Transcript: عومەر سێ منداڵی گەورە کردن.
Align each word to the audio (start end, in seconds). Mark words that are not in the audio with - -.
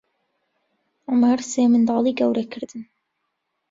عومەر 1.09 1.39
سێ 1.51 1.63
منداڵی 1.71 2.17
گەورە 2.19 2.43
کردن. 2.53 2.81